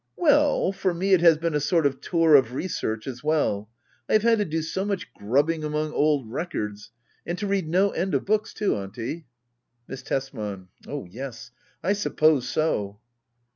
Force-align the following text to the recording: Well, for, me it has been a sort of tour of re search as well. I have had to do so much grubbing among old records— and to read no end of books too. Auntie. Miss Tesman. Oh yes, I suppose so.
Well, 0.17 0.71
for, 0.71 0.95
me 0.95 1.13
it 1.13 1.21
has 1.21 1.37
been 1.37 1.53
a 1.53 1.59
sort 1.59 1.85
of 1.85 2.01
tour 2.01 2.33
of 2.33 2.53
re 2.55 2.67
search 2.67 3.05
as 3.05 3.23
well. 3.23 3.69
I 4.09 4.13
have 4.13 4.23
had 4.23 4.39
to 4.39 4.45
do 4.45 4.63
so 4.63 4.83
much 4.83 5.13
grubbing 5.13 5.63
among 5.63 5.93
old 5.93 6.31
records— 6.31 6.89
and 7.27 7.37
to 7.37 7.45
read 7.45 7.67
no 7.67 7.91
end 7.91 8.15
of 8.15 8.25
books 8.25 8.51
too. 8.51 8.75
Auntie. 8.75 9.27
Miss 9.87 10.01
Tesman. 10.01 10.69
Oh 10.87 11.05
yes, 11.05 11.51
I 11.83 11.93
suppose 11.93 12.49
so. 12.49 12.99